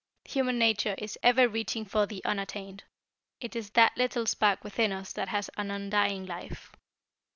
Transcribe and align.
Human 0.25 0.57
nature 0.57 0.95
is 0.97 1.15
ever 1.21 1.47
reaching 1.47 1.85
for 1.85 2.07
the 2.07 2.25
unattained. 2.25 2.85
It 3.39 3.55
is 3.55 3.69
that 3.73 3.95
little 3.95 4.25
spark 4.25 4.63
within 4.63 4.91
us 4.91 5.13
that 5.13 5.27
has 5.27 5.47
an 5.57 5.69
undying 5.69 6.25
life. 6.25 6.75